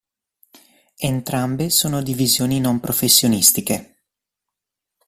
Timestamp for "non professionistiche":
2.59-3.97